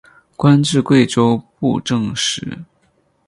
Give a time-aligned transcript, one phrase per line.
[0.35, 2.65] 官至贵州布政使。